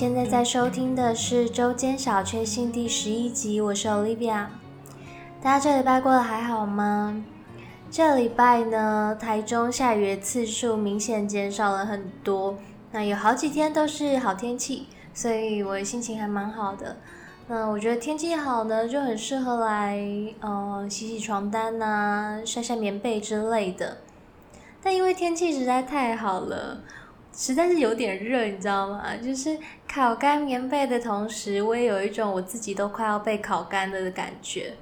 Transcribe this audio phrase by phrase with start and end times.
[0.00, 4.46] 现在在收听的是周间小确幸第十一集，我是 Olivia。
[5.42, 7.22] 大家这礼拜过得还好吗？
[7.90, 12.56] 这礼拜呢，台中下雨的次数明显减少了很多，
[12.92, 16.96] 那有好几天都是好天气，所以我心情还蛮好的。
[17.48, 20.02] 那我觉得天气好呢，就很适合来
[20.40, 23.98] 呃洗洗床单呐、晒晒棉被之类的。
[24.82, 26.78] 但因为天气实在太好了。
[27.32, 29.16] 实在是有点热，你知道吗？
[29.16, 29.58] 就是
[29.88, 34.74] 烤干棉被的同时，我也有一种我自己都快要被烤干了的感觉。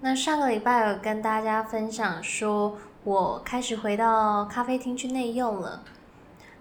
[0.00, 5.82] 那上个礼拜有跟大家分享说，我开始回到咖啡厅去内用了。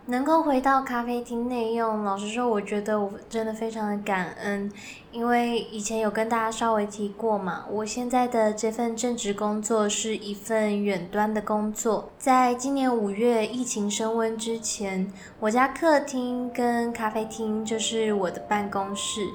[0.10, 4.72] 能够回到咖啡厅内用，老实说，我觉得我真的非常的感恩，
[5.12, 12.10] 因为以前有跟大家稍微提过嘛，我现在的这份正职工作是一份远端的工作。
[12.18, 19.28] 在今年五月疫情升温之前，我家客厅跟咖啡厅就是我的办公室，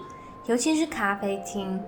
[0.46, 1.78] 尤其是咖啡厅，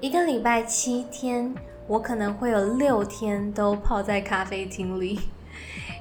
[0.00, 1.54] 一个礼拜七天，
[1.86, 5.20] 我可能会有六天都泡在咖啡厅里。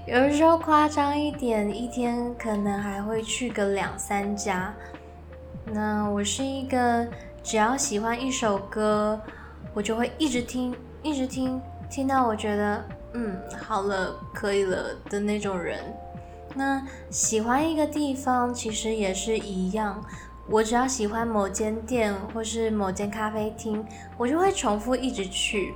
[0.09, 4.73] 有的时候夸张一点，一天可能还会去个两三家。
[5.71, 7.07] 那我是一个
[7.43, 9.21] 只要喜欢一首歌，
[9.71, 15.80] 我就会一直听，一直听，听到我觉得嗯好了，可以了的那种人。
[16.55, 20.03] 那喜欢一个地方其实也是一样，
[20.49, 23.85] 我只要喜欢某间店或是某间咖啡厅，
[24.17, 25.75] 我就会重复一直去。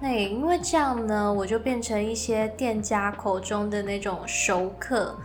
[0.00, 5.18] 那也因为这样呢，我就变成一些店家口中的那种熟客，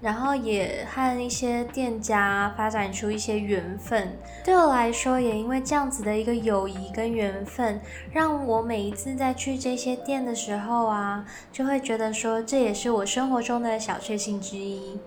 [0.00, 4.16] 然后也和一些店家发展出一些缘分。
[4.44, 7.80] 对我来说，也因为这样子的一个友谊跟缘分，
[8.12, 15.00] 让我每一次在去这些店的时候啊，就会觉得说这也是我生活中的小确幸之一。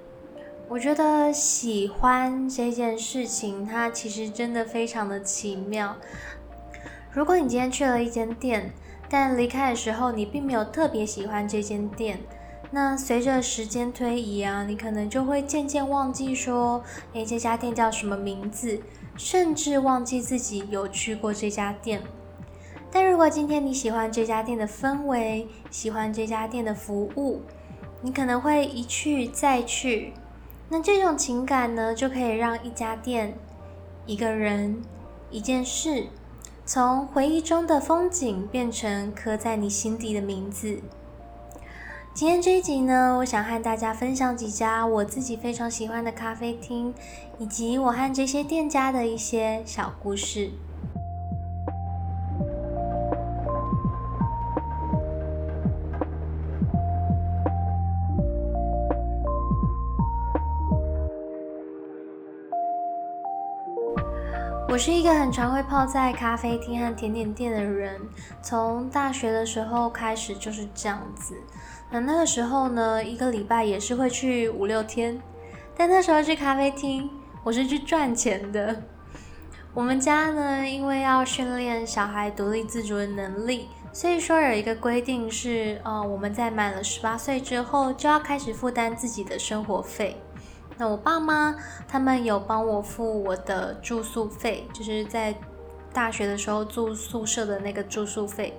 [0.67, 5.95] 我觉得喜欢这件事情，它其实真的非常的奇妙。
[7.11, 8.73] 如果你今天去了一间店，
[9.17, 12.19] 但离开的时候，你并没有特别喜欢这间店。
[12.69, 16.83] 那随着时间推移啊，你可能就会渐渐忘记说，
[17.13, 18.81] 诶，这家店叫什么名字，
[19.15, 22.01] 甚至忘记自己有去过这家店。
[22.91, 27.41] 但如果今天你喜欢这家店的氛围，喜欢这家店的服务，
[28.01, 30.11] 你可能会一去再去。
[30.67, 33.33] 那这种情感呢，就可以让一家店、
[34.05, 34.81] 一个人、
[35.31, 36.07] 一件事。
[36.67, 40.79] 从回忆中的风景变成刻在你心底的名字。
[42.11, 46.95] 今天这一集呢，我想和大家分享几家我自己非常喜欢的咖啡厅，
[47.37, 50.49] 以及我和这些店家的一些小故事。
[64.75, 67.97] 我是一个很常会泡在咖啡厅和甜点店的人，
[68.41, 71.33] 从大学的时候开始就是这样子。
[71.89, 75.21] 那那个时候呢，一个礼拜也是会去五六天，
[75.77, 77.09] 但那时候去咖啡厅，
[77.41, 78.83] 我是去赚钱的。
[79.73, 90.21] 我们家呢，因为要训练小孩独立自主的能力，所以说有一个规定是，呃，我们在满了十八岁之后，就要开始负担自己的生活费。
[90.77, 91.55] 那我爸妈
[91.87, 95.33] 他们有帮我付我的住宿费，就是在
[95.93, 98.53] 大学的时候住宿舍的那个住宿费。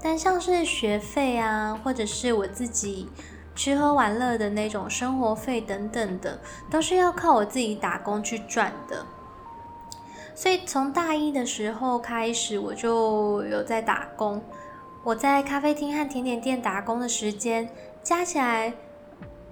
[0.00, 3.08] 但像是学费啊，或者是我自己
[3.56, 6.38] 吃喝玩乐的那种生活费等等的，
[6.70, 9.04] 都是要靠我自己打工去赚的。
[10.34, 14.40] 所以从大一的时候开始，我就有在打工。
[15.02, 17.68] 我在咖啡厅和甜点店打工的时间
[18.02, 18.74] 加起来。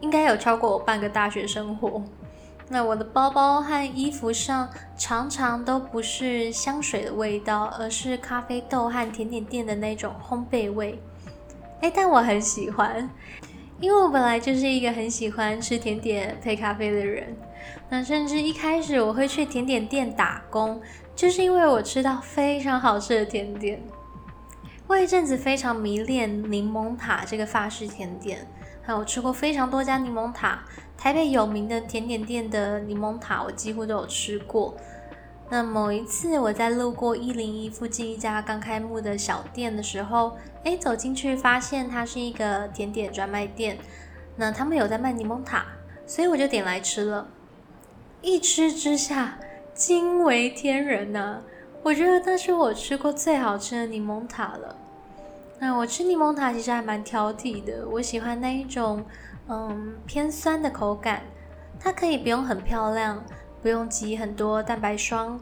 [0.04, 2.02] 应该有超过我半个大学生活。
[2.68, 11.00] 那我的包包和衣服上常常都不是香水的味道，而是咖啡豆和甜点店的那种烘焙味。
[11.80, 13.08] 哎，但我很喜欢，
[13.80, 17.34] 因为我本来就是一个很喜欢吃甜点配咖啡的人。
[17.88, 20.82] 那甚至一开始我会去甜点店打工，
[21.16, 23.82] 就是因为我吃到非常好吃的甜点。
[24.86, 28.46] 我一阵子非常迷恋柠檬塔这个法式甜点。
[28.84, 30.62] 还有吃过非常多家柠檬塔，
[30.96, 34.74] 台北有名的甜点店的柠檬塔，我几乎都有吃过。
[35.50, 43.78] 那某一次我在路过一零一附近一家刚开幕的小店的时候，哎，走进去发现它是一个甜点专卖店，
[44.36, 45.66] 那他们有在卖柠檬塔，
[46.06, 47.28] 所以我就点来吃了。
[48.22, 49.38] 一吃之下
[49.74, 51.40] 惊为天人呐！
[51.82, 54.76] 我觉得那是我吃过最好吃的柠檬塔了。
[55.58, 59.04] 那我吃柠檬塔其实还蛮挑剔的，我喜欢那一种，
[59.48, 61.22] 嗯，偏酸的口感。
[61.80, 63.24] 它可以不用很漂亮，
[63.62, 65.40] 不用挤很多蛋白霜，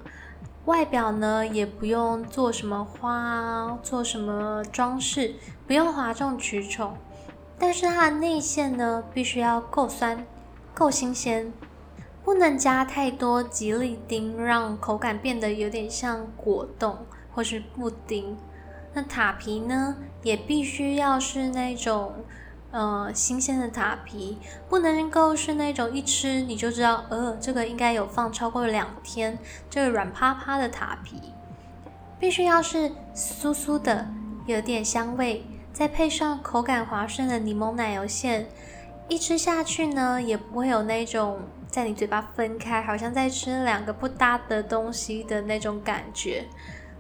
[0.67, 5.35] 外表呢也不用做什么花，做什么装饰，
[5.67, 6.97] 不用哗众取宠。
[7.59, 10.27] 但是它的内馅呢，必须要够酸、
[10.75, 11.53] 够新鲜，
[12.25, 16.99] 不能加太多吉利丁，让口感变得有点像果冻
[17.35, 18.37] 或是布丁。
[18.93, 22.15] 那塔皮呢，也必须要是那种。
[22.71, 24.39] 呃，新鲜的塔皮
[24.71, 31.21] 不能够是那种一吃你就知道，呃，这个应该有放超过两天，这个软趴趴的塔皮，
[32.19, 34.09] 必须要是酥酥的，
[34.47, 35.45] 有点香味，
[35.75, 38.47] 再配上口感滑顺的柠檬奶油馅，
[39.07, 46.47] 一吃下去呢，也不会有那种在你嘴巴分开，好像在吃两个不搭的东西的那种感觉。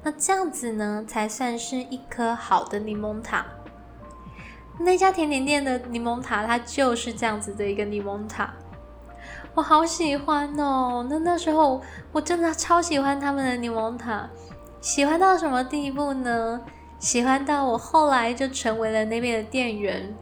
[0.03, 3.47] 那这样子呢，才算是一颗好的柠檬塔。
[4.79, 8.53] 那家甜点店的柠檬塔，它就是这样子的一个柠檬塔，
[9.55, 11.07] 我好喜欢哦。
[11.09, 14.29] 那那时候我真的超喜欢他们的柠檬塔，
[14.81, 16.61] 喜欢到什么地步呢？
[16.99, 20.15] 喜欢到我后来就成为了那边的店员，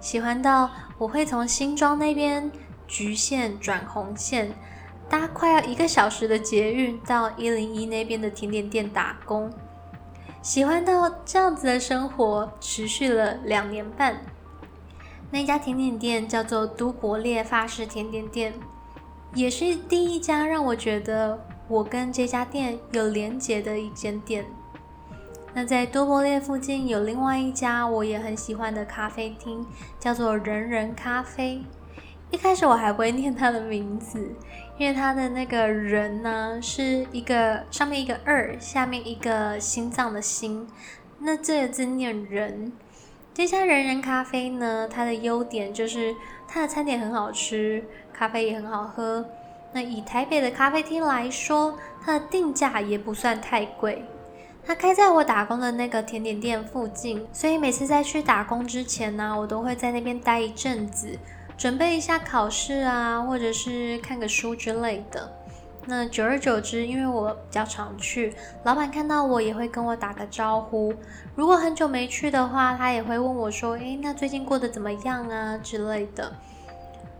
[0.00, 2.50] 喜欢到我会从新庄那边
[2.86, 4.52] 橘线转红线，
[5.08, 9.50] 搭快要一个小时的捷运到一零一那边的甜点店打工。
[10.42, 14.20] 喜欢到这样子的生活，持续了两年半。
[15.30, 18.54] 那家甜点店叫做都柏列法式甜点店，
[19.34, 21.38] 也是第一家让我觉得
[21.68, 24.46] 我跟这家店有连结的一间店。
[25.54, 29.66] 那在多柏列附近有另外一家我也很喜欢的咖啡厅，
[29.98, 31.62] 叫做人人咖啡。
[32.30, 34.34] 一开始我还不会念它的名字，
[34.76, 40.68] 因为它的那个人呢是一个上面一个二，下面一个心脏的心，
[41.20, 42.70] 那这个字念人。
[43.32, 46.14] 这家人人咖啡呢，它的优点就是
[46.46, 47.82] 它的餐点很好吃，
[48.12, 49.24] 咖啡也很好喝。
[49.72, 54.04] 那以台北的咖啡厅来说，它的定价也不算太贵。
[54.66, 61.18] 它开在我打工的那个甜点店附近，所以每次在去打工之前呢，我都会在那边待一阵子。
[61.58, 65.32] 准备一下考试啊，或者是看个书之类的。
[65.86, 68.32] 那久而久之，因为我比较常去，
[68.62, 70.94] 老板看到我也会跟我打个招呼。
[71.34, 76.32] 如果很久没去的话，他也会问我说：“诶，那最近过得怎么样啊？”之类的。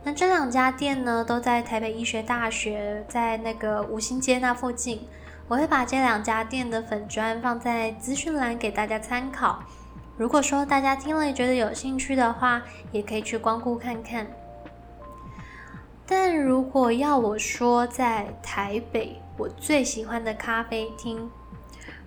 [0.05, 5.09] 那这两家店呢，都在台北医学大学，在那个五星街那附近。
[5.49, 9.65] 我会把这两家店的粉砖放在资讯栏给大家参考。
[10.19, 12.61] 如果说大家听了觉得有兴趣的话，
[12.91, 14.27] 也可以去光顾看看。
[16.05, 21.31] 但如果要我说在台北我最喜欢的咖啡厅，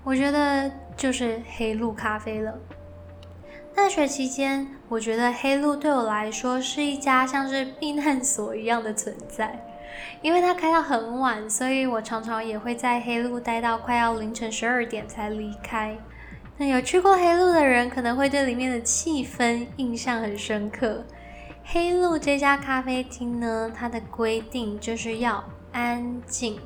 [0.04, 2.60] 我觉得就是黑鹿咖啡了。
[3.74, 9.64] 大学期间，我觉得黑鹿对我来说是一家像是避难所一样的存在，
[10.22, 15.98] 因为它开到很晚，所以我常常也会在黑鹿待到快要凌晨十二点才离开。
[16.58, 21.04] 那有去过黑鹿的人，可能会对里面的气氛印象很深刻。
[21.64, 26.60] 黑鹿这家咖啡厅呢，它的规定就是要安静，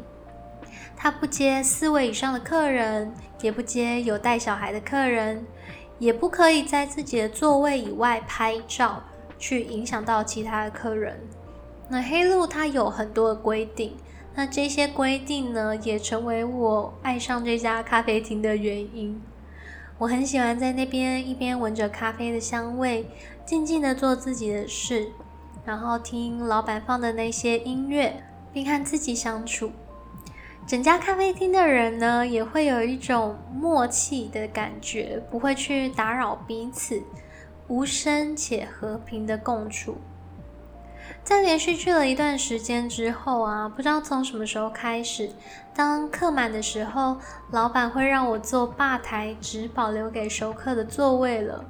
[0.97, 5.45] 它不接四位以上的客人，也不接有带小孩的客人，
[5.99, 9.03] 也不可以在自己的座位以外拍照，
[9.37, 11.19] 去影响到其他的客人。
[11.87, 13.95] 那黑鹿它有很多的规定，
[14.33, 19.21] 那这些规定呢，也成为我爱上这家咖啡厅的原因。
[19.97, 23.05] 我很喜欢在那边一边闻着咖啡的香味，
[23.45, 25.07] 静静的做自己的事，
[25.63, 28.21] 然后听老板放的那些音乐，
[28.51, 29.71] 并和自己相处。
[30.67, 37.01] 整家咖啡厅的人呢，也会有一种默契的感觉，不会去打扰彼此，
[37.69, 39.95] 无声且和平的共处。
[41.23, 45.31] 在连续去了一段时间之后啊，不知道从什么时候开始，
[45.73, 47.17] 当客满的时候，
[47.51, 51.65] 老板会让我坐吧台只保留给熟客的座位了。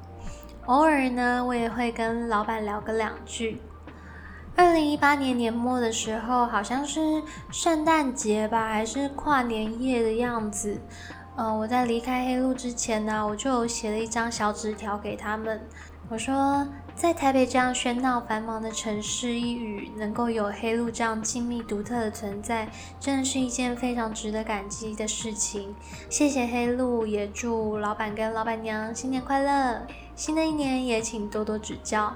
[0.66, 3.62] 偶尔呢，我也会跟老板聊个两句。
[4.56, 10.80] 二零一八年年末的时候，好像是圣诞节吧，还是跨年夜的样子。
[11.36, 15.60] 嗯，我在离开黑路之前呢，我就写了一张小纸条给他们。
[16.08, 16.66] 我说，
[16.96, 25.74] 在台北这样喧闹繁忙的城市一隅，能够有黑鹿这样静谧独特的存在，真的是一件非常值得感激的事情。
[26.08, 29.86] 谢谢黑鹿，也祝老板跟老板娘新年快乐！
[30.14, 32.14] 新的一年也请多多指教。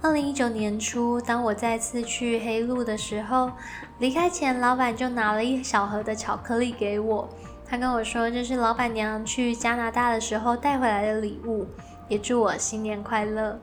[0.00, 3.50] 二零一九年初，当我再次去黑鹿的时候，
[3.98, 7.28] 离开前，老板就拿了一小盒的巧克力给我，
[7.66, 11.66] 他跟我说这是老板娘去加拿大的时候带回来的礼物。
[12.08, 13.58] 也祝我新年快乐！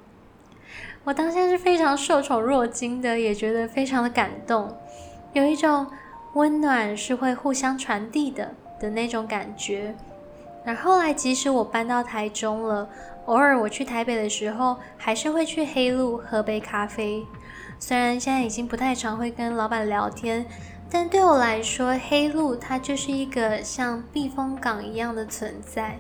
[1.03, 4.75] 我当下是非常受宠若惊的，也觉得非常的感动。
[5.33, 5.87] 有一种
[6.33, 9.95] 温暖是会互相传递的的那种感觉。
[10.65, 12.87] 那后来，即使我搬到台中了，
[13.25, 17.25] 偶尔我去台北的时候，还是会去黑路喝杯咖啡。
[17.79, 20.45] 虽然现在已经不太常会跟老板聊天，
[20.89, 25.97] 但对我来说，黑路它就是一个像避风港一样的存在。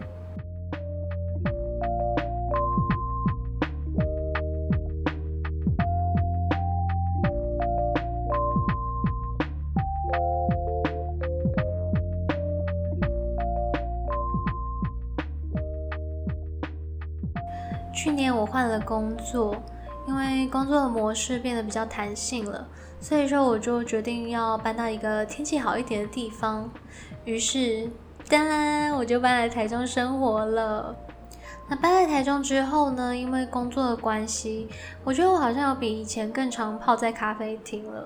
[18.53, 19.55] 换了工作。
[20.05, 22.67] 因为工作的模式变得比较弹性了，
[22.99, 26.69] 所以说我就决定要搬到一个天气好一点的地方。
[27.23, 27.89] 于是，
[28.27, 30.93] 当然我就搬来台中生活了。
[31.69, 33.15] 那搬来台中之后呢？
[33.15, 34.67] 因为工作的关系，
[35.05, 38.05] 我觉得我好像有比以前更常泡在咖啡厅了。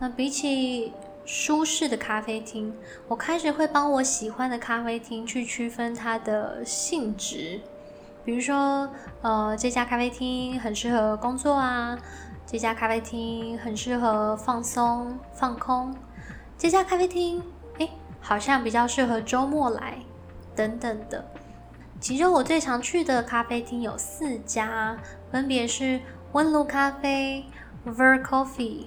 [0.00, 0.92] 那比起
[1.24, 2.74] 舒适的咖啡厅，
[3.06, 7.60] 我开始会帮我喜欢的咖啡厅去区分它的性质。
[8.24, 8.88] 比如说，
[9.22, 11.98] 呃，这家咖啡厅很适合工作啊，
[12.46, 15.94] 这家咖啡厅很适合放松放空，
[16.58, 17.42] 这家咖啡厅，
[17.78, 17.88] 哎，
[18.20, 19.98] 好像比较适合周末来，
[20.54, 21.24] 等等的。
[22.00, 24.96] 其中我最常去的咖啡厅有四家，
[25.32, 26.00] 分别是
[26.32, 27.44] 温炉咖啡、
[27.86, 28.86] Ver Coffee、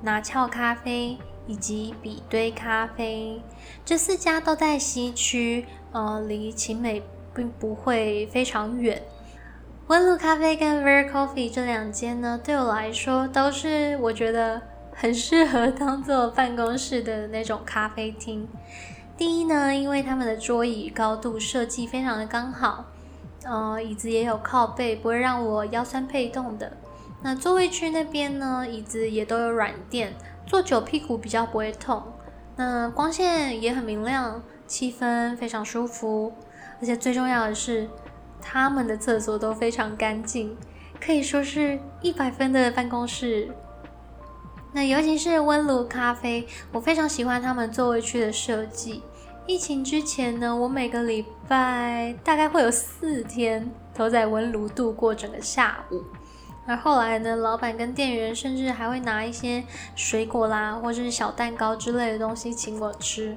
[0.00, 3.42] 拿翘咖啡以及比堆咖啡。
[3.84, 7.02] 这四家都在西区，呃，离晴美。
[7.34, 9.02] 并不会非常远。
[9.88, 14.62] 温露咖啡跟 Ver Coffee 这两间呢，对我来说都是我觉得
[14.94, 18.48] 很适合当做办公室的那种咖啡厅。
[19.16, 22.86] 第一呢，因为他们的桌椅高度设计非常的刚好，
[23.44, 26.72] 呃，椅子也有靠背，不会让我腰酸背痛的。
[27.22, 30.14] 那座位区那边呢，椅子也都有软垫，
[30.46, 32.02] 坐久屁股比较不会痛。
[32.56, 36.32] 那光线也很明亮，气氛非常舒服。
[36.82, 37.88] 而且最重要的是，
[38.40, 40.56] 他们的厕所都非常干净，
[41.00, 43.48] 可以说是一百分的办公室。
[44.72, 49.00] 那尤其是温炉咖啡，我非常喜欢他们座位区的设计。
[49.46, 56.02] 疫情之前呢，我每个礼拜大概会有四天都在温炉度过整个下午。
[56.64, 59.64] 而后来呢，老板跟店员甚至还会拿一些
[59.96, 63.36] 水果啦，或者是小蛋糕之类的东西请我吃。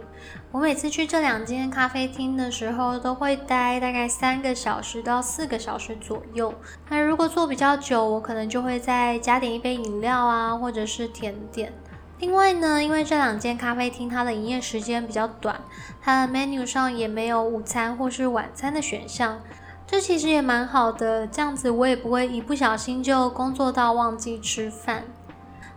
[0.51, 6.53] 我每次去这两间咖啡厅的时候，都会待大概三个小时到四个小时左右。
[6.89, 11.74] 那如果坐比较久，我可能就会再加点一杯饮料啊，或者是甜点。
[12.20, 15.60] 另外呢，因为这两间咖啡厅它的营业时间比较短，
[16.00, 19.41] 它的 menu 上也没有午餐或是晚餐的选项。
[19.88, 25.04] 这其实也蛮好的，这样子我也不会一不小心就工作到忘记吃饭。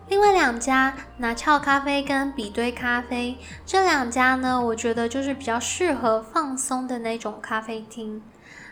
[0.07, 8.21] 另外两家拿俏咖啡跟比堆咖啡，这两家呢，我觉得就是比较适合放松的那种咖啡厅。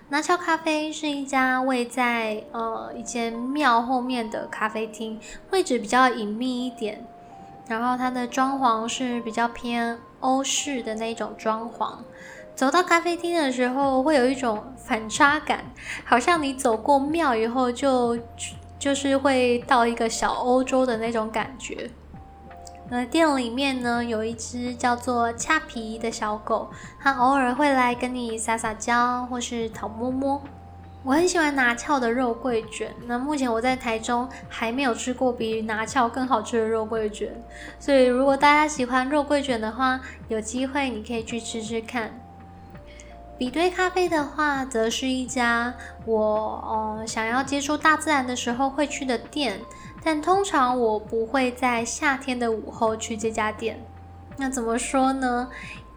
[0.09, 5.19] 拿俏咖啡是一家位在呃一间庙后面的咖啡厅，
[5.51, 7.05] 位置比较隐秘一点，
[7.67, 11.97] 然后它的装潢是比较偏欧式的那种装潢。
[12.57, 15.63] 走到咖啡厅的时候，会有一种反差感，
[16.03, 18.17] 好像你走过庙以后，就
[18.79, 21.91] 就是会到一个小欧洲的那种感觉。
[22.89, 30.41] 那店里面呢，有一只叫做恰皮的小狗，它偶尔会来跟你撒撒娇，或是讨摸摸。
[31.03, 37.31] 我很喜欢拿翘的肉桂卷，那目前我在台中还没有吃过比拿翘更好吃的肉桂卷，
[37.79, 42.19] 所以如果大家喜欢肉桂卷的话，有机会你可以去吃吃看。
[43.37, 45.75] 比堆咖啡的话，则是一家
[46.05, 49.59] 我呃想要接触大自然的时候会去的店，
[50.03, 53.79] 但通常我不会在夏天的午后去这家店。
[54.37, 55.49] 那怎么说呢？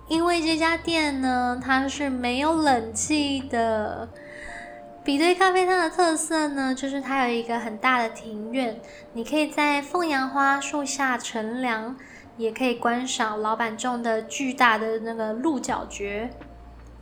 [0.08, 4.08] 因为这家店呢，它是没有冷气的。
[5.02, 8.78] 比堆咖啡它的特色呢，就是它有一个很大的庭院，
[9.14, 11.96] 你可以在凤阳花树下乘凉，
[12.36, 16.28] 也可以观赏老板种的巨大的那个鹿角蕨。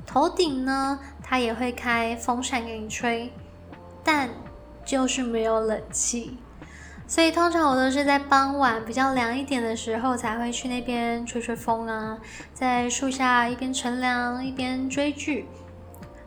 [0.08, 3.30] 头顶呢，它也会开风扇给你吹，
[4.02, 4.30] 但
[4.82, 6.38] 就是没有冷气，
[7.06, 12.16] 所以通常我都是在傍晚比较凉一点的时候才会去那边吹吹风啊，
[12.54, 15.46] 在树下一边乘凉一边追剧。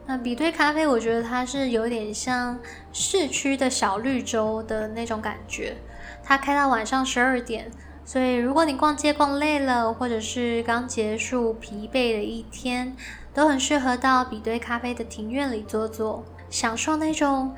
[0.05, 2.59] 那比对咖啡，我觉得它是有点像
[2.93, 5.77] 市区的小绿洲的那种感觉，
[6.23, 7.71] 它开到晚上十二点，
[8.11, 12.93] 所以如果你逛街逛累了，或者是刚结束疲惫的一天。
[13.33, 17.55] 都很适合到比对咖啡的庭院里坐坐，享受那种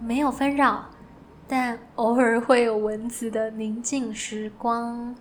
[0.00, 0.86] 没有纷扰，
[1.46, 5.14] 但偶尔会有蚊子的宁静时光。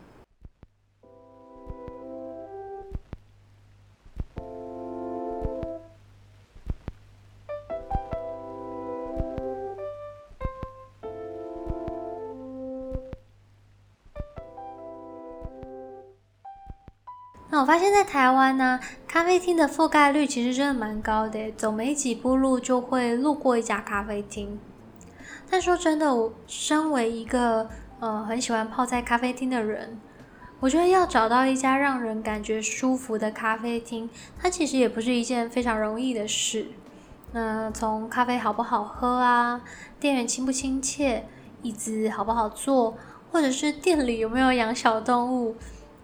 [17.62, 24.60] 我发现，在台湾呢，咖啡厅的覆盖率其实真的蛮高的，走没几步路就会路过一家咖啡厅。
[25.48, 30.02] 但说真的，我身为一个呃很喜欢泡在咖啡厅的人，
[30.60, 36.66] 我觉得要找到一家让人感觉舒服的咖啡厅，它其实也不是一件非常容易的事。
[37.34, 39.62] 那从咖啡好不好喝啊，
[40.00, 41.26] 店员亲不亲切，
[41.62, 42.98] 椅子好不好坐，
[43.32, 45.56] 或者是店里有没有养小动物。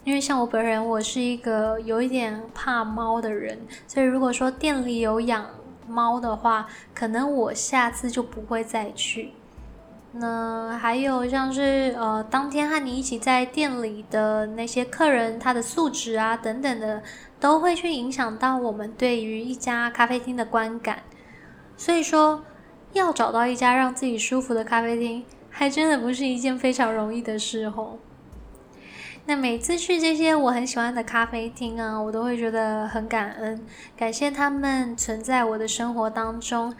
[0.07, 5.45] 因为像我本人，我是一个有一点怕猫的人，所以如果说店里有养
[5.85, 9.33] 猫的话，可能我下次就不会再去。
[10.13, 17.03] 那还有像是呃，当天和你一起在店里的那些客人，他的素质啊等等的，
[17.37, 20.99] 都会去影响到我们对于一家咖啡厅的观感。
[21.75, 22.45] 所以说，
[22.93, 27.97] 要找到一家让自己舒服的咖啡厅，还真的不是一件非常容易的事哦。
[29.29, 33.61] 那每次去这些我很喜欢的咖啡厅啊，我都会觉得很感恩，
[33.97, 36.73] 感谢他们存在我的生活当中，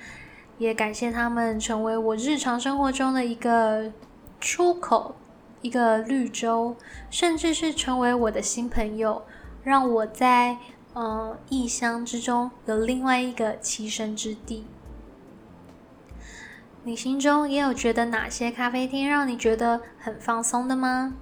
[0.57, 3.91] 也感谢他们成为我日常生活中的一个
[4.39, 5.17] 出口，
[5.61, 6.77] 一个绿洲，
[7.09, 9.23] 甚至是成为我的新朋友，
[9.61, 10.55] 让我在
[10.95, 14.65] 嗯异乡之中有另外一个栖身之地。
[16.85, 21.15] 你心中也有觉得哪些咖啡厅让你觉得很放松的吗？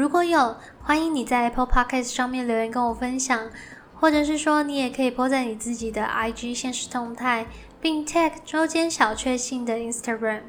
[0.00, 3.50] 如果有，欢迎你在 Apple Podcast 上面留言跟我分享，
[3.94, 7.44] 或者是说你也可以 po 在你自己的 IG 现实动态，
[7.82, 10.40] 并 tag 周间小确幸的 Instagram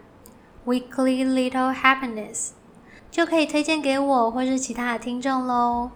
[0.65, 2.51] Weekly Little Happiness，
[3.11, 5.91] 就可以推荐给我或是其他的听众喽。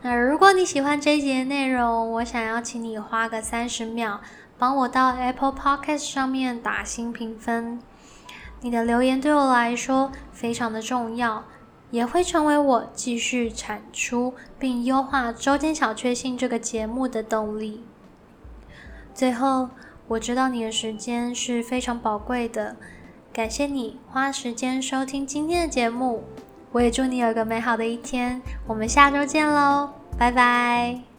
[0.00, 4.22] 那如果你喜欢这一节内容，我想要请你花个三十秒，
[4.56, 7.78] 帮我到 Apple Podcast 上面打新评分。
[8.62, 11.44] 你的留言对我来说非常的重要。
[11.94, 17.84] 也会成为我继续产出并优化周间小确幸这个节目的动力。
[19.14, 19.68] 最后，
[20.08, 22.74] 我知道你的时间是非常宝贵的，
[23.32, 26.24] 感谢你花时间收听今天的节目。
[26.72, 31.13] 我也祝你有个美好的一天，我们下周见喽，拜拜。